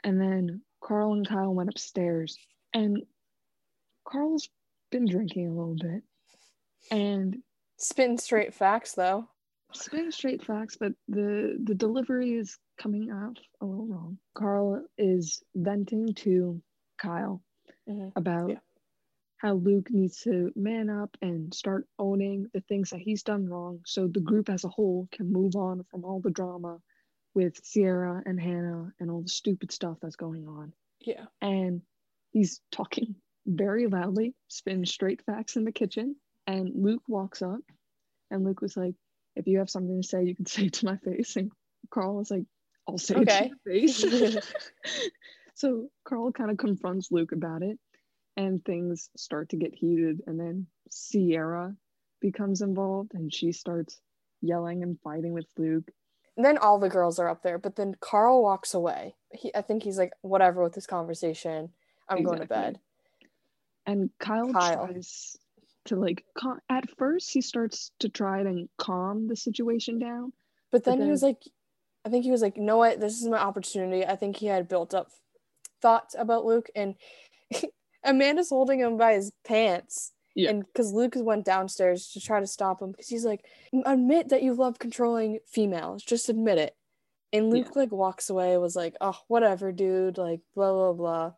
[0.02, 2.36] And then Carl and Kyle went upstairs,
[2.74, 3.02] and
[4.04, 4.48] Carl's
[4.90, 6.02] been drinking a little bit
[6.90, 7.42] and
[7.78, 9.28] spin straight facts though.
[9.72, 14.18] Spin straight facts, but the the delivery is coming off a little wrong.
[14.34, 16.62] Carl is venting to
[16.98, 17.42] Kyle
[17.88, 18.12] Mhm.
[18.16, 18.60] about Yeah.
[19.38, 23.82] how Luke needs to man up and start owning the things that he's done wrong
[23.84, 26.80] so the group as a whole can move on from all the drama
[27.34, 30.72] with Ciara and Hannah and all the stupid stuff that's going on.
[31.00, 31.26] Yeah.
[31.42, 31.82] And
[32.32, 36.16] he's talking very loudly, spin straight facts in the kitchen.
[36.46, 37.60] And Luke walks up,
[38.30, 38.94] and Luke was like,
[39.34, 41.36] If you have something to say, you can say it to my face.
[41.36, 41.50] And
[41.90, 42.44] Carl was like,
[42.88, 43.52] I'll say it to Okay.
[43.64, 44.46] your face.
[45.54, 47.78] so Carl kind of confronts Luke about it,
[48.36, 50.22] and things start to get heated.
[50.26, 51.74] And then Ciara
[52.20, 54.00] becomes involved, and she starts
[54.40, 55.90] yelling and fighting with Luke.
[56.36, 59.14] And then all the girls are up there, but then Carl walks away.
[59.32, 61.70] He, I think he's like, whatever with this conversation.
[62.08, 62.78] I'm going to bed.
[63.86, 64.86] And Kyle, Kyle.
[64.86, 65.36] tries
[65.86, 70.32] to like cal- at first he starts to try and calm the situation down.
[70.72, 71.42] But But then he was like,
[72.04, 73.00] I think he was like, you know what?
[73.00, 74.04] This is my opportunity.
[74.04, 75.10] I think he had built up
[75.82, 76.94] thoughts about Luke, and
[78.04, 80.12] Amanda's holding him by his pants.
[80.34, 80.50] Yeah.
[80.50, 83.44] And because Luke went downstairs to try to stop him, because he's like,
[83.86, 86.02] admit that you love controlling females.
[86.02, 86.76] Just admit it.
[87.32, 90.18] And Luke like walks away, was like, oh, whatever, dude.
[90.18, 91.32] Like, blah, blah, blah.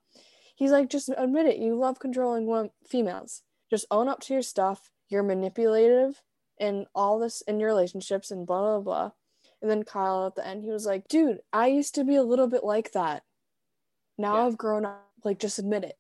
[0.57, 1.59] He's like, just admit it.
[1.59, 3.43] You love controlling one- females.
[3.71, 4.91] Just own up to your stuff.
[5.09, 6.23] You're manipulative
[6.61, 9.11] and all this in your relationships and blah blah blah.
[9.61, 12.23] And then Kyle at the end, he was like, dude, I used to be a
[12.23, 13.25] little bit like that.
[14.17, 14.47] Now Yeah.
[14.47, 15.05] I've grown up.
[15.25, 15.97] Like, just admit it.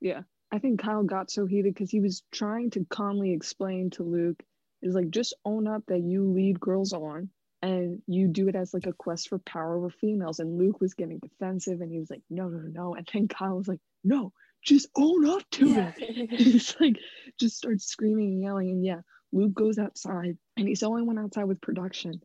[0.00, 0.22] Yeah.
[0.52, 4.40] I think Kyle got so heated because he was trying to calmly explain to Luke,
[4.82, 7.30] is like just own up that you lead girls on
[7.62, 10.38] and you do it as like a quest for power over females.
[10.38, 12.94] And Luke was getting defensive and he was like, no, no, no, no.
[12.94, 16.30] And then Kyle was like, no, just oh, own up to it.
[16.40, 16.96] he's like
[17.38, 19.00] just starts screaming and yelling and yeah
[19.32, 22.20] luke goes outside and he's the only one outside with production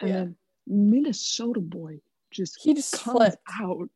[0.00, 0.14] and Yeah.
[0.16, 1.98] then minnesota boy
[2.30, 3.36] just he just comes flipped.
[3.60, 3.88] out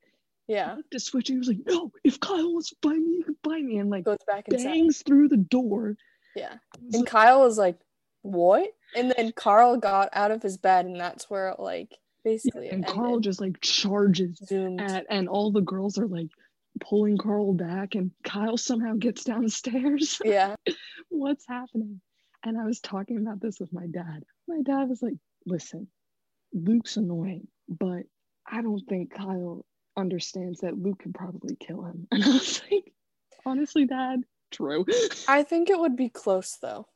[0.47, 0.77] Yeah.
[0.91, 3.59] to switch he was like no if kyle wants to buy me he can buy
[3.61, 5.97] me and like Goes back and bangs through the door
[6.37, 6.55] Yeah.
[6.81, 7.79] And like, Kyle was like,
[8.23, 8.71] what?
[8.95, 12.73] And then Carl got out of his bed, and that's where it like basically it
[12.75, 14.81] and carl just like charges zoomed.
[14.81, 16.29] at and all the girls are like
[16.81, 20.55] pulling carl back and kyle somehow gets downstairs yeah.
[21.09, 22.01] what's happening?
[22.43, 24.25] And I was talking about this with my dad.
[24.49, 25.89] My dad was like, listen,
[26.53, 28.05] Luke's annoying, but
[28.51, 29.65] I don't think Kyle
[29.97, 32.07] understands that Luke could probably kill him.
[32.13, 32.93] And I was like,
[33.45, 34.87] honestly, dad, true.
[35.29, 36.87] I think it would be close though.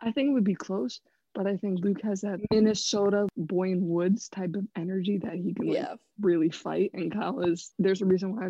[0.00, 1.00] I think it would be close,
[1.34, 5.66] but I think Luke has that Minnesota Boyne Woods type of energy that he can
[5.66, 5.94] like, Yeah.
[6.20, 6.90] really fight.
[6.94, 8.48] And Kyle is, there's a reason why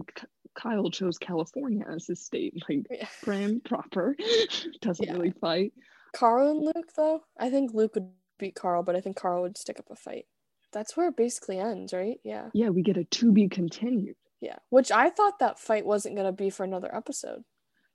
[0.54, 2.54] Kyle chose California as his state.
[2.68, 3.06] Like, Yeah.
[3.22, 4.16] prim, proper,
[4.80, 5.12] doesn't Yeah.
[5.12, 5.72] really fight.
[6.12, 9.58] Carl and Luke though, I think Luke would beat Carl, but I think Carl would
[9.58, 10.26] stick up a fight.
[10.72, 12.18] That's where it basically ends, right?
[12.24, 12.48] Yeah.
[12.54, 14.16] Yeah, we get a to be continued.
[14.40, 14.56] Yeah.
[14.70, 17.44] Which I thought that fight wasn't gonna be for another episode.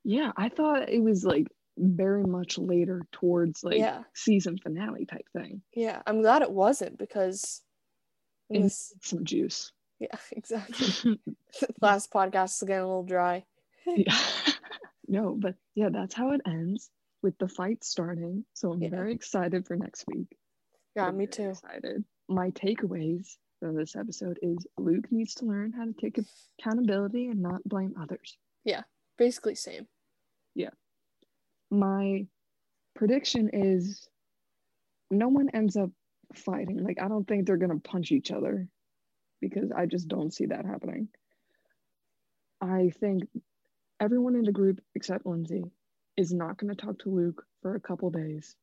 [0.04, 4.04] Yeah, I thought it was like very much later towards like Yeah.
[4.14, 5.62] season finale type thing.
[5.74, 6.02] Yeah.
[6.06, 7.62] I'm glad it wasn't because
[8.50, 9.72] And this, some juice.
[9.98, 11.20] yeah, exactly.
[11.80, 13.44] Last podcast is getting a little dry.
[13.86, 14.16] yeah.
[15.08, 16.90] no, but yeah, that's how it ends
[17.22, 18.44] with the fight starting.
[18.54, 18.90] So I'm Yeah.
[18.90, 20.36] very excited for next week.
[20.94, 21.50] Yeah, I'm me too.
[21.50, 22.04] Excited.
[22.28, 26.18] My takeaways from this episode is Luke needs to learn how to take
[26.58, 28.36] accountability and not blame others.
[28.64, 28.82] Yeah,
[29.18, 29.86] basically same.
[31.70, 32.26] My
[32.94, 34.08] prediction is
[35.10, 35.90] no one ends up
[36.34, 36.82] fighting.
[36.82, 38.68] Like, I don't think they're going to punch each other
[39.40, 41.08] because I just don't see that happening.
[42.60, 43.24] I think
[44.00, 45.64] everyone in the group except Lindsay
[46.16, 48.56] is not going to talk to Luke for a couple days.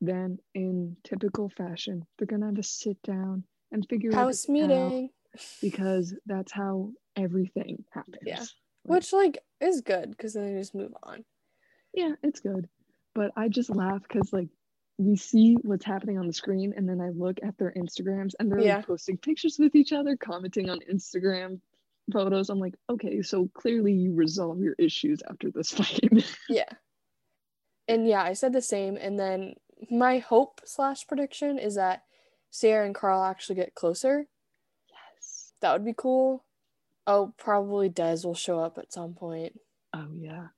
[0.00, 4.52] Then, in typical fashion, they're going to have to sit down and figure House out
[4.52, 5.10] meeting.
[5.60, 8.18] because that's how everything happens.
[8.26, 8.42] Yeah.
[8.84, 11.24] Which like is good because then they just move on.
[11.94, 12.68] Yeah, it's good.
[13.14, 14.48] But I just laugh because like
[14.98, 18.50] we see what's happening on the screen and then I look at their Instagrams and
[18.50, 18.76] they're Yeah.
[18.76, 21.60] like posting pictures with each other, commenting on Instagram
[22.12, 22.50] photos.
[22.50, 26.24] I'm like, okay, so clearly you resolve your issues after this fight.
[26.48, 26.68] Yeah.
[27.88, 28.96] And yeah, I said the same.
[28.96, 29.54] And then
[29.90, 32.04] my hope slash prediction is that
[32.50, 34.26] Sarah and Carl actually get closer.
[34.88, 35.52] Yes.
[35.60, 36.44] That would be cool.
[37.06, 39.58] Oh, probably Des will show up at some point.
[39.94, 40.48] Oh yeah.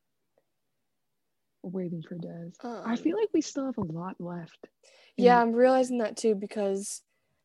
[1.65, 2.51] Waiting for Des.
[2.63, 4.69] I Um, feel like we still have a lot left.
[5.17, 7.03] Yeah, I'm realizing that too because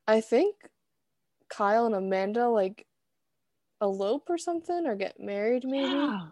[0.07, 0.55] I think
[1.49, 2.85] Kyle and Amanda like
[3.81, 5.89] elope or something or get married maybe.
[5.93, 6.29] Yeah.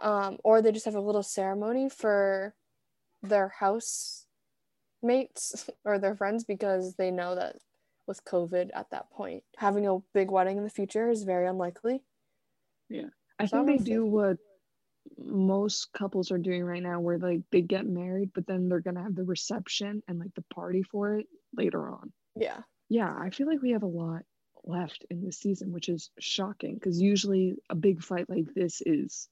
[0.00, 2.54] Um, or they just have a little ceremony for
[3.22, 4.26] their house
[5.02, 7.56] mates or their friends because they know that
[8.06, 12.02] with COVID at that point, having a big wedding in the future is very unlikely.
[12.88, 13.08] Yeah.
[13.38, 14.38] I So think they do what
[15.18, 19.02] most couples are doing right now where like they get married but then they're gonna
[19.02, 22.12] have the reception and like the party for it later on.
[22.36, 22.58] Yeah.
[22.88, 24.22] Yeah, I feel like we have a lot
[24.64, 29.28] left in this season, which is shocking because usually a big fight like this is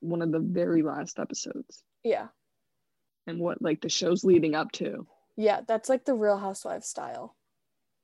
[0.00, 2.28] one of the very last episodes Yeah.
[3.26, 5.06] and what like the show's leading up to.
[5.36, 7.36] Yeah, that's like the real housewives style.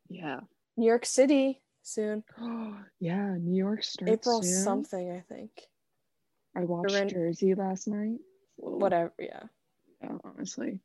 [0.08, 0.40] Yeah.
[0.76, 2.22] New York City soon.
[3.00, 4.62] yeah, New York starts April soon.
[4.62, 5.50] something, I think.
[6.56, 8.18] I watched Jersey last night.
[8.56, 9.42] Whatever, yeah.
[10.02, 10.80] Yeah, honestly.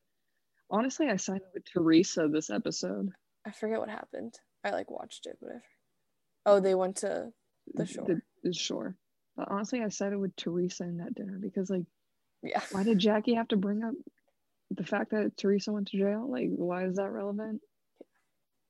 [0.70, 3.10] Honestly, I sided with Teresa this episode.
[3.46, 4.34] I forget what happened.
[4.64, 5.64] I like watched it, whatever.
[6.46, 7.32] Oh, they went to
[7.74, 8.06] The shore.
[8.06, 8.96] The, the shore.
[9.38, 11.86] But honestly, I sided with Teresa in that dinner because, like,
[12.44, 12.62] yeah.
[12.72, 13.94] why did Jackie have to bring up
[14.72, 16.30] the fact that Teresa went to jail?
[16.30, 17.62] Like, why is that relevant?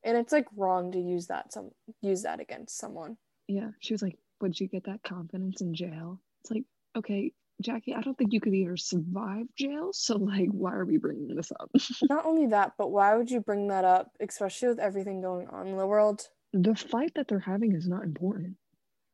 [0.04, 3.18] And it's like wrong to use that some use that against someone.
[3.48, 6.64] Yeah, she was like, "Would you get that confidence in jail?" It's like,
[6.96, 9.92] okay, Jackie, I don't think you could either survive jail.
[9.94, 11.70] So, like, why are we bringing this up?
[12.10, 15.68] Not only that, but why would you bring that up, especially with everything going on
[15.68, 16.28] in the world?
[16.54, 18.56] the fight that they're having is not important.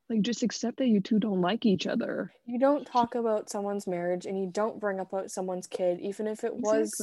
[0.09, 2.31] Like, just accept that you two don't like each other.
[2.45, 6.27] You don't talk about someone's marriage and you don't bring up about someone's kid, even
[6.27, 6.93] if it was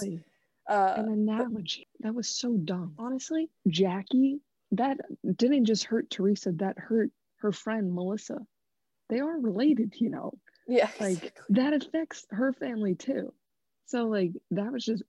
[0.68, 1.87] uh An analogy.
[2.00, 2.94] That was so dumb.
[2.98, 4.40] Honestly, Jackie,
[4.72, 4.98] that
[5.37, 7.10] didn't just hurt Teresa, that hurt
[7.40, 8.38] her friend Melissa.
[9.10, 10.32] They are related, you know.
[10.68, 10.88] yeah.
[11.00, 13.33] Like that affects her family too.
[13.87, 15.03] So like that was just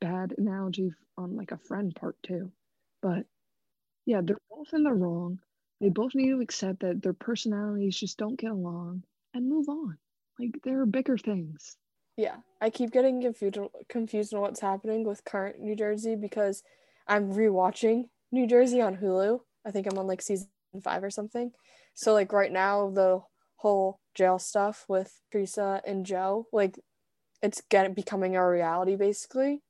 [0.00, 2.52] bad analogy on like a friend part too.
[3.02, 3.26] But
[4.06, 5.40] yeah, they're both in the wrong.
[5.80, 9.02] They both need to accept that their personalities just don't get along
[9.34, 9.98] and move on.
[10.38, 11.76] Like there are bigger things.
[12.16, 16.62] Yeah, I keep getting confused confused on what's happening with current New Jersey because
[17.08, 19.40] I'm rewatching New Jersey on Hulu.
[19.66, 20.48] I think I'm on like season
[20.82, 21.50] five or something.
[21.94, 23.20] So like right now the
[23.56, 26.78] whole jail stuff with Teresa and Joe, like
[27.42, 29.62] it's getting becoming a reality basically.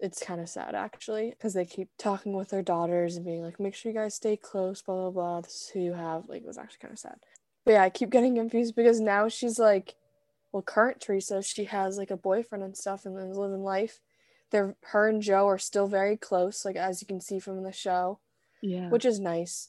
[0.00, 3.58] It's kind of sad actually because they keep talking with their daughters and being like,
[3.58, 5.40] make sure you guys stay close, blah blah blah.
[5.40, 6.28] This is who you have.
[6.28, 7.16] Like it was actually kind of sad.
[7.64, 9.94] But yeah, I keep getting confused because now she's like
[10.50, 14.00] well, current Teresa, she has like a boyfriend and stuff and is living life.
[14.50, 17.72] They're her and Joe are still very close, like as you can see from the
[17.72, 18.20] show,
[18.62, 18.88] Yeah.
[18.88, 19.68] which is nice,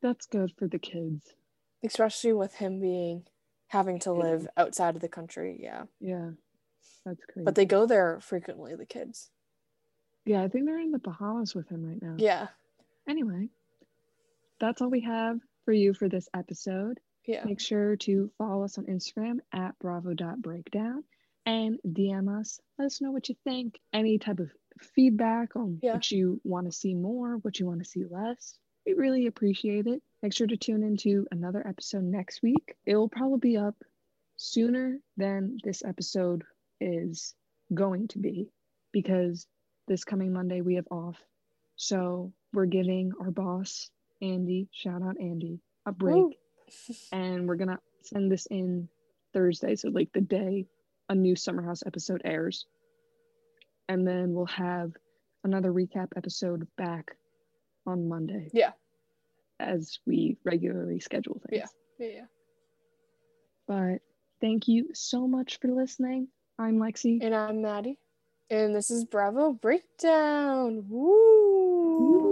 [0.00, 1.34] that's good for the kids.
[1.82, 3.24] especially with him being
[3.68, 5.58] having to live outside of the country.
[5.60, 6.30] Yeah, Yeah.
[7.04, 7.44] That's great.
[7.44, 9.30] but they go there frequently, the kids.
[10.24, 12.14] yeah, I think they're in the Bahamas with him right now.
[12.18, 12.48] Yeah,
[13.08, 13.48] Anyway,
[14.60, 17.00] that's all we have for you for this episode.
[17.26, 21.04] yeah, Make sure to follow us on Instagram at bravo.breakdown
[21.46, 22.60] and DM us.
[22.78, 23.78] Let us know what you think.
[23.92, 24.50] Any type of
[24.80, 25.94] feedback on Yeah.
[25.94, 28.58] what you want to see more, what you want to see less.
[28.86, 30.02] We really appreciate it.
[30.24, 32.76] Make sure to tune into another episode next week.
[32.86, 33.74] It will probably be up
[34.36, 36.44] sooner than this episode
[36.80, 37.34] is
[37.74, 38.48] going to be
[38.90, 39.46] because
[39.86, 41.18] this coming Monday we have off.
[41.76, 43.90] So we're giving our boss,
[44.22, 46.32] Andy, shout out Andy, a break Woo.
[47.12, 48.88] and we're gonna send this in
[49.34, 50.64] Thursday, so like the day
[51.10, 52.64] a new Summer House episode airs,
[53.90, 54.92] and then we'll have
[55.44, 57.14] another recap episode back
[57.86, 58.48] on Monday.
[58.54, 58.70] Yeah.
[59.60, 61.68] As we regularly schedule things.
[61.98, 62.06] Yeah.
[62.06, 62.24] yeah.
[63.66, 64.00] But
[64.40, 66.28] thank you so much for listening.
[66.58, 67.18] I'm Lexi.
[67.22, 67.98] And I'm Maddie,
[68.50, 70.84] and this is Bravo Breakdown.
[70.88, 71.98] Woo!
[71.98, 72.23] Woo.